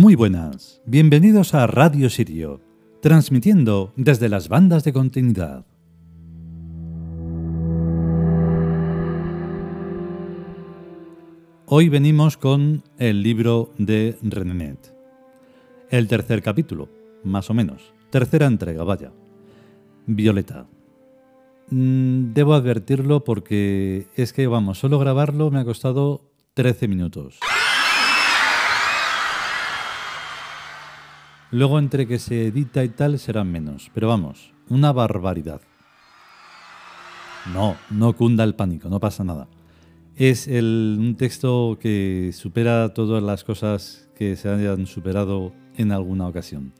[0.00, 2.60] Muy buenas, bienvenidos a Radio Sirio,
[3.02, 5.66] transmitiendo desde las bandas de continuidad.
[11.66, 14.94] Hoy venimos con el libro de Renenet,
[15.90, 16.88] el tercer capítulo,
[17.24, 19.10] más o menos, tercera entrega, vaya.
[20.06, 20.68] Violeta.
[21.70, 27.40] Mm, Debo advertirlo porque es que, vamos, solo grabarlo me ha costado 13 minutos.
[31.50, 35.62] Luego entre que se edita y tal serán menos, pero vamos, una barbaridad.
[37.54, 39.48] No, no cunda el pánico, no pasa nada.
[40.16, 46.72] Es un texto que supera todas las cosas que se hayan superado en alguna ocasión.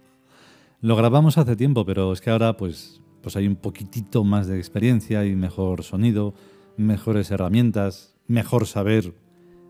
[0.80, 4.58] Lo grabamos hace tiempo, pero es que ahora pues, pues hay un poquitito más de
[4.58, 6.34] experiencia y mejor sonido,
[6.76, 9.14] mejores herramientas, mejor saber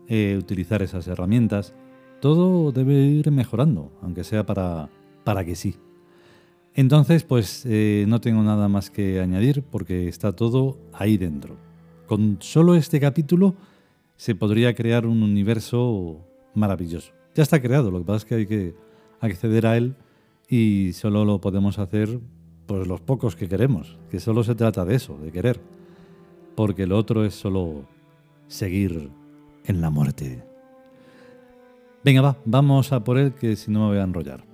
[0.07, 1.73] eh, utilizar esas herramientas.
[2.19, 4.89] Todo debe ir mejorando, aunque sea para,
[5.23, 5.75] para que sí.
[6.73, 11.57] Entonces, pues eh, no tengo nada más que añadir porque está todo ahí dentro.
[12.07, 13.55] Con solo este capítulo
[14.15, 17.13] se podría crear un universo maravilloso.
[17.35, 18.75] Ya está creado, lo que pasa es que hay que
[19.21, 19.95] acceder a él
[20.49, 22.19] y solo lo podemos hacer
[22.65, 25.59] pues los pocos que queremos, que solo se trata de eso, de querer,
[26.55, 27.85] porque lo otro es solo
[28.47, 29.09] seguir
[29.65, 30.48] en la muerte.
[32.03, 34.48] Venga, va, vamos a por él, que si no me voy a enrollar.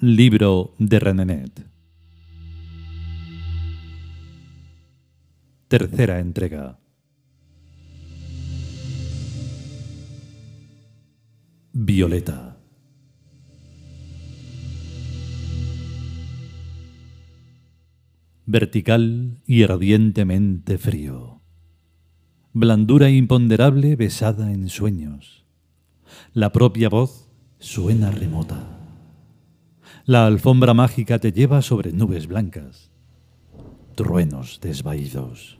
[0.00, 1.66] Libro de Renenet.
[5.66, 6.78] Tercera entrega.
[11.72, 12.60] Violeta.
[18.46, 21.42] Vertical y ardientemente frío.
[22.52, 25.44] Blandura imponderable besada en sueños.
[26.34, 28.77] La propia voz suena remota.
[30.08, 32.90] La alfombra mágica te lleva sobre nubes blancas.
[33.94, 35.58] Truenos desvaídos.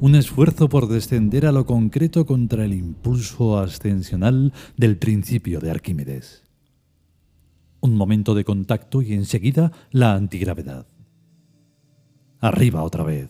[0.00, 6.44] Un esfuerzo por descender a lo concreto contra el impulso ascensional del principio de Arquímedes.
[7.82, 10.86] Un momento de contacto y enseguida la antigravedad.
[12.40, 13.28] Arriba otra vez.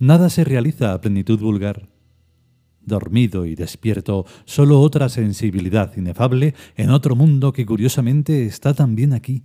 [0.00, 1.88] Nada se realiza a plenitud vulgar
[2.88, 9.44] dormido y despierto, solo otra sensibilidad inefable en otro mundo que curiosamente está también aquí.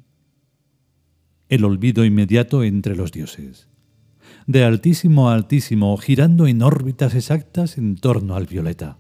[1.50, 3.68] El olvido inmediato entre los dioses.
[4.48, 8.98] De altísimo a altísimo, girando en órbitas exactas en torno al violeta.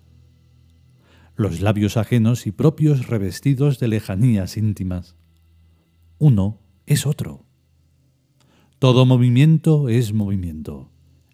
[1.36, 5.16] Los labios ajenos y propios revestidos de lejanías íntimas.
[6.20, 7.46] Uno es otro.
[8.80, 10.92] Todo movimiento es movimiento.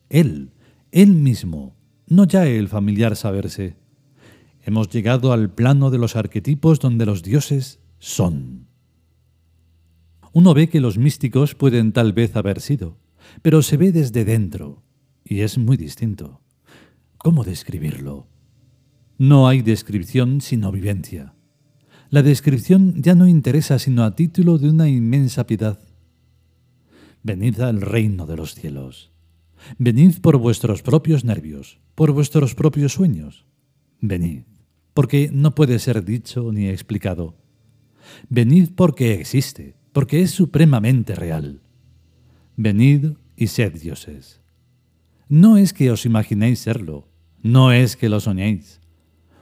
[0.09, 0.52] Él,
[0.92, 1.75] él mismo,
[2.09, 3.78] no ya el familiar saberse.
[4.64, 8.68] Hemos llegado al plano de los arquetipos donde los dioses son.
[10.34, 12.98] Uno ve que los místicos pueden tal vez haber sido,
[13.42, 14.83] pero se ve desde dentro,
[15.24, 16.42] y es muy distinto.
[17.18, 18.28] ¿Cómo describirlo?
[19.18, 21.33] No hay descripción sino vivencia.
[22.10, 25.80] La descripción ya no interesa sino a título de una inmensa piedad.
[27.22, 29.12] Venid al reino de los cielos.
[29.77, 33.45] Venid por vuestros propios nervios, por vuestros propios sueños.
[34.01, 34.44] Venid,
[34.94, 37.35] porque no puede ser dicho ni explicado.
[38.29, 41.61] Venid porque existe, porque es supremamente real.
[42.56, 44.41] Venid y sed dioses.
[45.27, 47.07] No es que os imaginéis serlo,
[47.41, 48.81] no es que lo soñéis.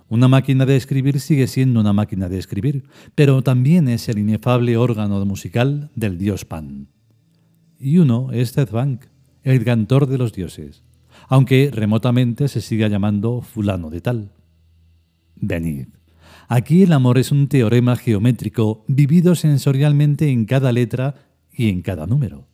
[0.09, 2.83] Una máquina de escribir sigue siendo una máquina de escribir,
[3.15, 6.87] pero también es el inefable órgano musical del dios Pan.
[7.79, 9.05] Y uno es Zedbank,
[9.47, 10.83] el cantor de los dioses,
[11.29, 14.31] aunque remotamente se siga llamando fulano de tal.
[15.35, 15.88] Venid.
[16.49, 21.15] Aquí el amor es un teorema geométrico vivido sensorialmente en cada letra
[21.51, 22.45] y en cada número.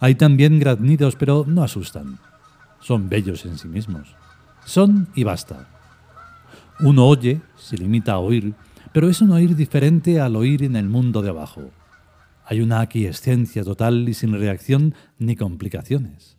[0.00, 2.18] Hay también graznidos, pero no asustan.
[2.80, 4.16] Son bellos en sí mismos.
[4.64, 5.68] Son y basta.
[6.80, 8.54] Uno oye, se limita a oír,
[8.92, 11.70] pero es un oír diferente al oír en el mundo de abajo.
[12.50, 16.38] Hay una aquiescencia total y sin reacción ni complicaciones.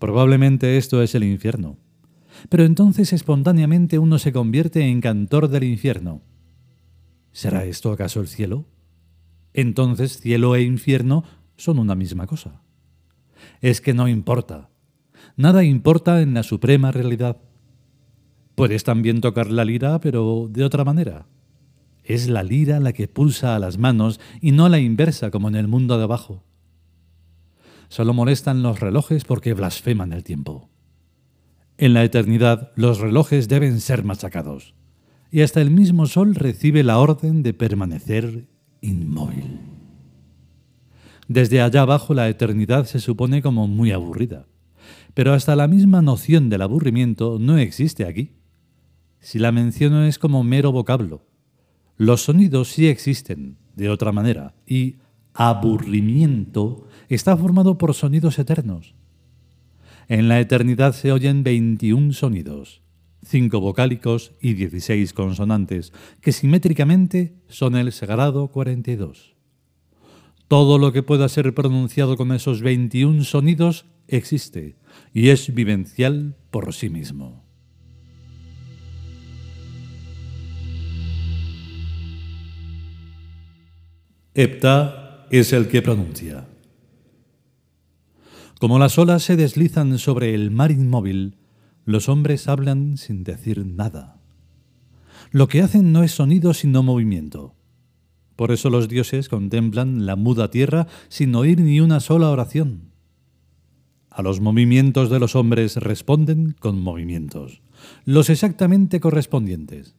[0.00, 1.78] Probablemente esto es el infierno.
[2.48, 6.20] Pero entonces espontáneamente uno se convierte en cantor del infierno.
[7.30, 8.66] ¿Será esto acaso el cielo?
[9.54, 11.22] entonces cielo e infierno
[11.56, 12.60] son una misma cosa.
[13.60, 14.68] Es que no importa.
[15.36, 17.38] Nada importa en la suprema realidad.
[18.56, 21.26] Puedes también tocar la lira, pero de otra manera.
[22.06, 25.56] Es la lira la que pulsa a las manos y no la inversa como en
[25.56, 26.44] el mundo de abajo.
[27.88, 30.70] Solo molestan los relojes porque blasfeman el tiempo.
[31.78, 34.74] En la eternidad los relojes deben ser machacados,
[35.32, 38.46] y hasta el mismo sol recibe la orden de permanecer
[38.80, 39.58] inmóvil.
[41.26, 44.46] Desde allá abajo la eternidad se supone como muy aburrida,
[45.12, 48.36] pero hasta la misma noción del aburrimiento no existe aquí.
[49.18, 51.26] Si la menciono es como mero vocablo,
[51.96, 54.96] los sonidos sí existen de otra manera y
[55.32, 58.94] aburrimiento está formado por sonidos eternos.
[60.08, 62.82] En la eternidad se oyen 21 sonidos,
[63.24, 69.34] 5 vocálicos y 16 consonantes, que simétricamente son el sagrado 42.
[70.48, 74.76] Todo lo que pueda ser pronunciado con esos 21 sonidos existe
[75.12, 77.45] y es vivencial por sí mismo.
[84.38, 86.46] Hepta es el que pronuncia.
[88.60, 91.38] Como las olas se deslizan sobre el mar inmóvil,
[91.86, 94.20] los hombres hablan sin decir nada.
[95.30, 97.54] Lo que hacen no es sonido sino movimiento.
[98.36, 102.92] Por eso los dioses contemplan la muda tierra sin oír ni una sola oración.
[104.10, 107.62] A los movimientos de los hombres responden con movimientos,
[108.04, 109.96] los exactamente correspondientes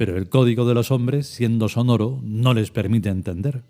[0.00, 3.64] pero el código de los hombres, siendo sonoro, no les permite entender.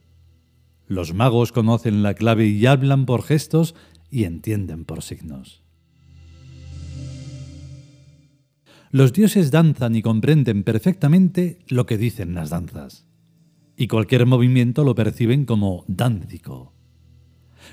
[0.87, 3.75] Los magos conocen la clave y hablan por gestos
[4.13, 5.65] y entienden por signos.
[8.93, 13.09] Los dioses danzan y comprenden perfectamente lo que dicen las danzas,
[13.77, 16.73] y cualquier movimiento lo perciben como dánzico.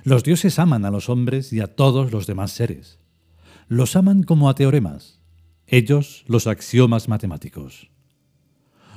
[0.03, 2.97] Los dioses aman a los hombres y a todos los demás seres.
[3.67, 5.21] Los aman como a teoremas,
[5.67, 7.91] ellos los axiomas matemáticos.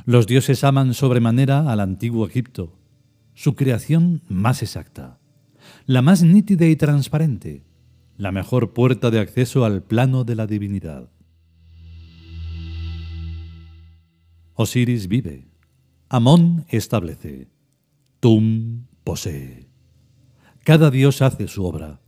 [0.07, 2.79] Los dioses aman sobremanera al antiguo Egipto,
[3.35, 5.19] su creación más exacta,
[5.87, 7.65] la más nítida y transparente,
[8.17, 11.11] la mejor puerta de acceso al plano de la divinidad.
[14.55, 15.49] Osiris vive,
[16.09, 17.49] Amón establece,
[18.21, 19.69] Tum posee.
[20.65, 22.01] Cada dios hace su obra,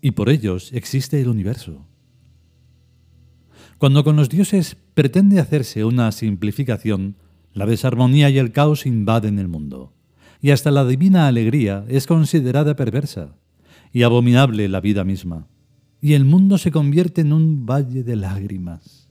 [0.00, 1.87] y por ellos existe el universo.
[3.78, 7.14] Cuando con los dioses pretende hacerse una simplificación,
[7.54, 9.92] la desarmonía y el caos invaden el mundo,
[10.40, 13.36] y hasta la divina alegría es considerada perversa
[13.92, 15.46] y abominable la vida misma,
[16.00, 19.08] y el mundo se convierte en un valle de lágrimas.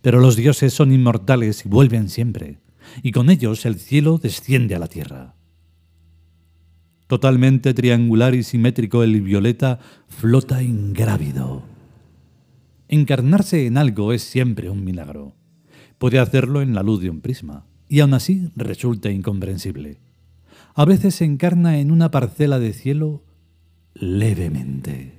[0.00, 2.60] Pero los dioses son inmortales y vuelven siempre,
[3.02, 5.34] y con ellos el cielo desciende a la tierra.
[7.08, 11.71] Totalmente triangular y simétrico el violeta flota ingrávido
[12.92, 15.34] Encarnarse en algo es siempre un milagro.
[15.96, 20.02] Puede hacerlo en la luz de un prisma, y aún así resulta incomprensible.
[20.74, 23.24] A veces se encarna en una parcela de cielo
[23.94, 25.14] levemente.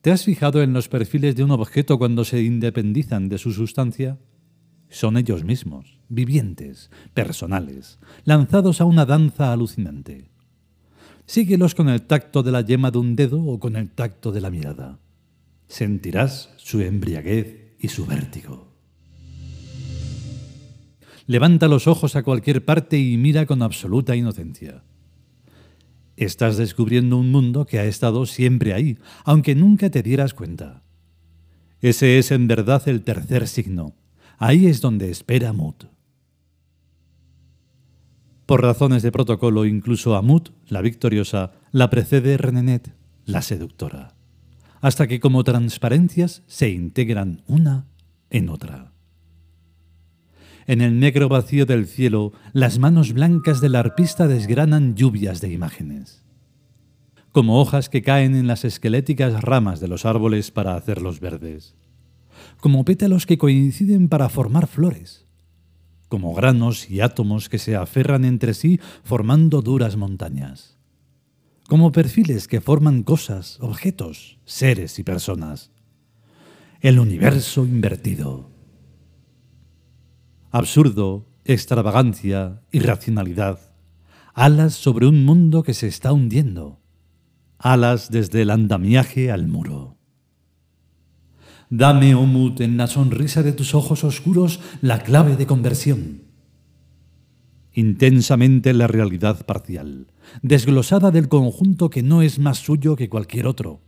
[0.00, 4.18] ¿Te has fijado en los perfiles de un objeto cuando se independizan de su sustancia?
[4.88, 10.32] Son ellos mismos, vivientes, personales, lanzados a una danza alucinante.
[11.28, 14.40] Síguelos con el tacto de la yema de un dedo o con el tacto de
[14.40, 14.98] la mirada.
[15.66, 18.72] Sentirás su embriaguez y su vértigo.
[21.26, 24.84] Levanta los ojos a cualquier parte y mira con absoluta inocencia.
[26.16, 30.82] Estás descubriendo un mundo que ha estado siempre ahí, aunque nunca te dieras cuenta.
[31.82, 33.94] Ese es en verdad el tercer signo.
[34.38, 35.84] Ahí es donde espera Mut.
[38.48, 44.14] Por razones de protocolo, incluso Amut, la victoriosa, la precede Renenet, la seductora,
[44.80, 47.88] hasta que como transparencias se integran una
[48.30, 48.94] en otra.
[50.66, 56.24] En el negro vacío del cielo, las manos blancas del arpista desgranan lluvias de imágenes,
[57.32, 61.76] como hojas que caen en las esqueléticas ramas de los árboles para hacerlos verdes,
[62.60, 65.27] como pétalos que coinciden para formar flores,
[66.08, 70.78] como granos y átomos que se aferran entre sí formando duras montañas,
[71.68, 75.70] como perfiles que forman cosas, objetos, seres y personas.
[76.80, 78.50] El universo invertido.
[80.50, 83.58] Absurdo, extravagancia, irracionalidad.
[84.32, 86.80] Alas sobre un mundo que se está hundiendo.
[87.58, 89.97] Alas desde el andamiaje al muro.
[91.70, 96.22] Dame, Omut, en la sonrisa de tus ojos oscuros la clave de conversión.
[97.74, 100.06] Intensamente la realidad parcial,
[100.42, 103.82] desglosada del conjunto que no es más suyo que cualquier otro.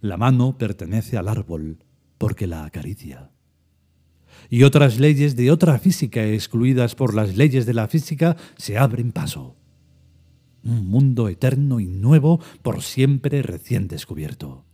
[0.00, 1.84] La mano pertenece al árbol
[2.18, 3.30] porque la acaricia.
[4.50, 9.12] Y otras leyes de otra física excluidas por las leyes de la física se abren
[9.12, 9.56] paso.
[10.64, 14.64] Un mundo eterno y nuevo por siempre recién descubierto.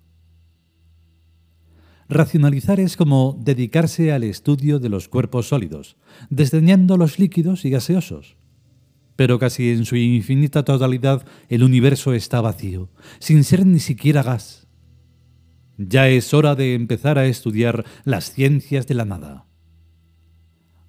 [2.08, 5.96] Racionalizar es como dedicarse al estudio de los cuerpos sólidos,
[6.30, 8.36] desdeñando los líquidos y gaseosos.
[9.14, 12.88] Pero casi en su infinita totalidad el universo está vacío,
[13.18, 14.68] sin ser ni siquiera gas.
[15.76, 19.44] Ya es hora de empezar a estudiar las ciencias de la nada.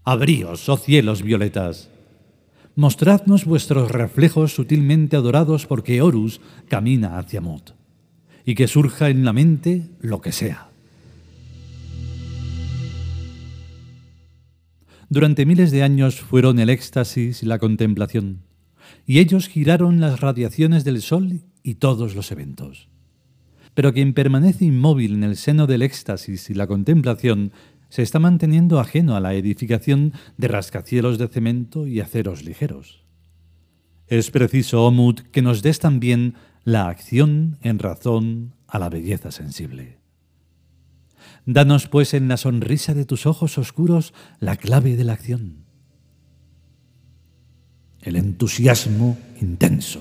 [0.06, 1.90] Abríos, oh cielos violetas.
[2.76, 7.72] Mostradnos vuestros reflejos sutilmente adorados porque Horus camina hacia Mut,
[8.46, 10.69] y que surja en la mente lo que sea.
[15.10, 18.44] Durante miles de años fueron el éxtasis y la contemplación,
[19.08, 22.90] y ellos giraron las radiaciones del sol y todos los eventos.
[23.74, 27.52] Pero quien permanece inmóvil en el seno del éxtasis y la contemplación
[27.90, 33.04] se está manteniendo ajeno a la edificación de rascacielos de cemento y aceros ligeros.
[34.06, 39.99] Es preciso, Omut, que nos des también la acción en razón a la belleza sensible.
[41.52, 45.66] Danos pues en la sonrisa de tus ojos oscuros la clave de la acción.
[48.02, 50.00] El entusiasmo intenso.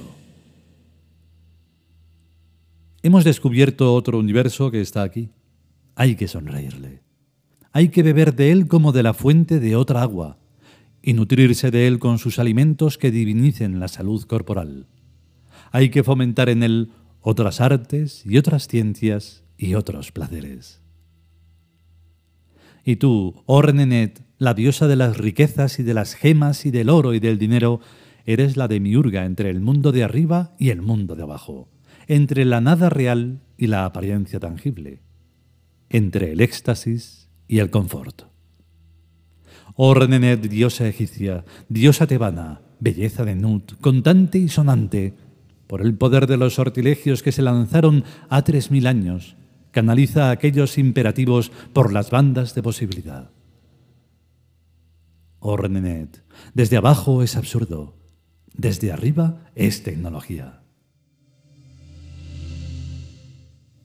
[3.03, 5.31] Hemos descubierto otro universo que está aquí.
[5.95, 7.01] Hay que sonreírle.
[7.73, 10.37] Hay que beber de él como de la fuente de otra agua
[11.01, 14.87] y nutrirse de él con sus alimentos que divinicen la salud corporal.
[15.73, 16.91] Hay que fomentar en él
[17.23, 20.83] otras artes y otras ciencias y otros placeres.
[22.85, 26.91] Y tú, oh Renenet, la diosa de las riquezas y de las gemas y del
[26.91, 27.81] oro y del dinero,
[28.25, 31.69] eres la demiurga entre el mundo de arriba y el mundo de abajo,
[32.07, 35.03] entre la nada real y la apariencia tangible,
[35.89, 38.23] entre el éxtasis y el confort.
[39.75, 45.15] Oh Renenet, diosa egipcia, diosa tebana, belleza de Nut, contante y sonante,
[45.67, 49.37] por el poder de los sortilegios que se lanzaron a tres mil años,
[49.79, 53.31] canaliza aquellos imperativos por las bandas de posibilidad.
[55.39, 57.95] Oh Renenet, desde abajo es absurdo,
[58.53, 60.63] desde arriba es tecnología.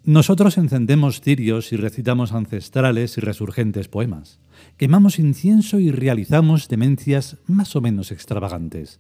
[0.04, 4.40] Nosotros encendemos cirios y recitamos ancestrales y resurgentes poemas.
[4.78, 9.00] Quemamos incienso y realizamos demencias más o menos extravagantes,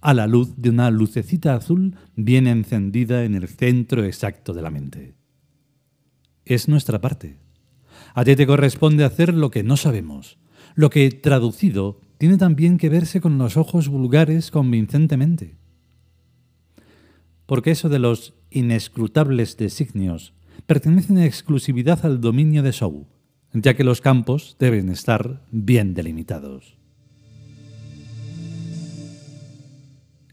[0.00, 4.72] a la luz de una lucecita azul bien encendida en el centro exacto de la
[4.72, 5.15] mente
[6.46, 7.36] es nuestra parte.
[8.14, 10.38] A ti te corresponde hacer lo que no sabemos,
[10.74, 15.56] lo que, traducido, tiene también que verse con los ojos vulgares convincentemente.
[17.44, 20.32] Porque eso de los inescrutables designios
[20.66, 23.06] pertenece en exclusividad al dominio de Shaw,
[23.52, 26.76] ya que los campos deben estar bien delimitados.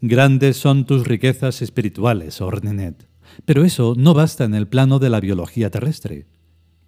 [0.01, 3.07] Grandes son tus riquezas espirituales, Ornenet,
[3.45, 6.27] pero eso no basta en el plano de la biología terrestre,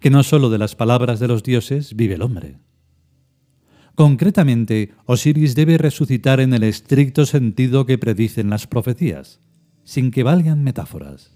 [0.00, 2.58] que no sólo de las palabras de los dioses vive el hombre.
[3.94, 9.40] Concretamente, Osiris debe resucitar en el estricto sentido que predicen las profecías,
[9.84, 11.32] sin que valgan metáforas.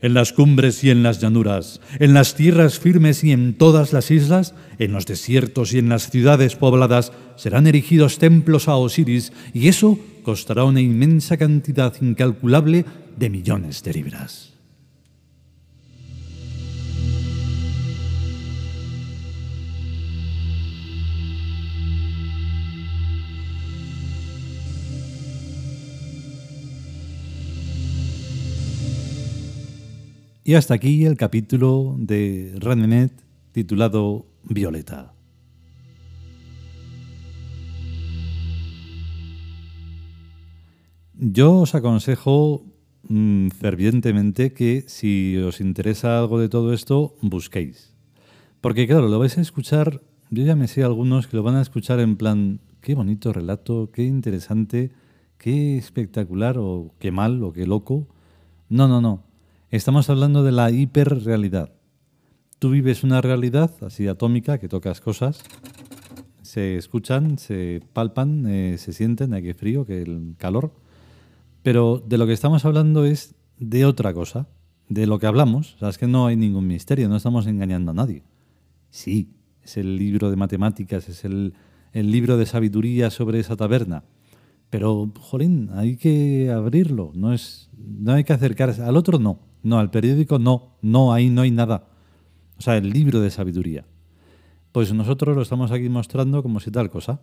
[0.00, 4.12] En las cumbres y en las llanuras, en las tierras firmes y en todas las
[4.12, 9.66] islas, en los desiertos y en las ciudades pobladas, serán erigidos templos a Osiris, y
[9.66, 12.84] eso costará una inmensa cantidad incalculable
[13.16, 14.54] de millones de libras.
[30.46, 33.12] Y hasta aquí el capítulo de Renenet
[33.52, 35.14] titulado Violeta.
[41.26, 42.66] Yo os aconsejo
[43.08, 47.96] mm, fervientemente que si os interesa algo de todo esto, busquéis.
[48.60, 51.62] Porque claro, lo vais a escuchar, yo ya me sé algunos que lo van a
[51.62, 54.90] escuchar en plan, qué bonito relato, qué interesante,
[55.38, 58.06] qué espectacular o qué mal o qué loco.
[58.68, 59.24] No, no, no.
[59.70, 61.72] Estamos hablando de la hiperrealidad.
[62.58, 65.42] Tú vives una realidad así atómica, que tocas cosas,
[66.42, 70.83] se escuchan, se palpan, eh, se sienten, hay que frío, que el calor.
[71.64, 74.46] Pero de lo que estamos hablando es de otra cosa,
[74.90, 75.76] de lo que hablamos.
[75.76, 78.22] O sea, es que no hay ningún misterio, no estamos engañando a nadie.
[78.90, 79.30] Sí,
[79.62, 81.54] es el libro de matemáticas, es el,
[81.94, 84.04] libro de sabiduría sobre esa taberna.
[84.68, 88.82] Pero, jolín, hay que abrirlo, no, es, no hay que acercarse.
[88.82, 91.88] Al otro no, no, al periódico no, no, ahí no hay nada.
[92.58, 93.86] O sea, el libro de sabiduría.
[94.70, 97.22] Pues nosotros lo estamos aquí mostrando como si tal cosa.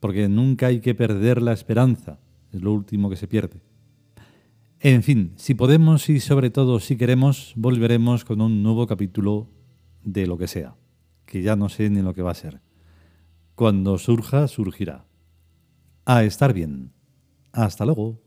[0.00, 2.18] Porque nunca hay que perder la esperanza,
[2.56, 3.60] es lo último que se pierde.
[4.80, 9.48] En fin, si podemos y sobre todo si queremos, volveremos con un nuevo capítulo
[10.02, 10.76] de lo que sea,
[11.24, 12.60] que ya no sé ni lo que va a ser.
[13.54, 15.06] Cuando surja, surgirá.
[16.04, 16.92] A estar bien.
[17.52, 18.25] Hasta luego.